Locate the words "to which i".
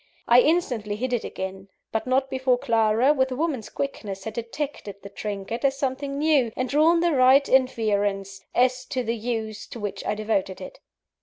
9.67-10.15